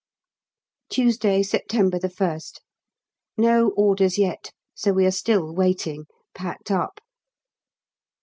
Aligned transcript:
Tuesday, 0.89 1.43
September 1.43 1.99
1st. 1.99 2.59
No 3.37 3.69
orders 3.77 4.17
yet, 4.17 4.51
so 4.73 4.91
we 4.93 5.05
are 5.05 5.11
still 5.11 5.53
waiting, 5.53 6.07
packed 6.33 6.71
up. 6.71 7.01